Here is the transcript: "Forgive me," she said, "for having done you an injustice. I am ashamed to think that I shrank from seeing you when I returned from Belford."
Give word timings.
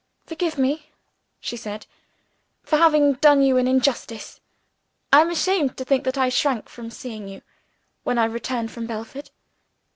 "Forgive 0.25 0.57
me," 0.57 0.89
she 1.39 1.55
said, 1.55 1.85
"for 2.63 2.77
having 2.77 3.13
done 3.13 3.43
you 3.43 3.57
an 3.57 3.67
injustice. 3.67 4.39
I 5.13 5.21
am 5.21 5.29
ashamed 5.29 5.77
to 5.77 5.85
think 5.85 6.05
that 6.05 6.17
I 6.17 6.27
shrank 6.29 6.69
from 6.69 6.89
seeing 6.89 7.27
you 7.27 7.43
when 8.01 8.17
I 8.17 8.25
returned 8.25 8.71
from 8.71 8.87
Belford." 8.87 9.29